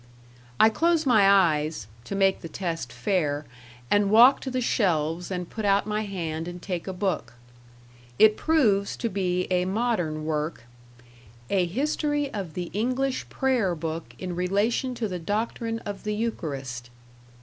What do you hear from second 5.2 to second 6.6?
and put out my hand and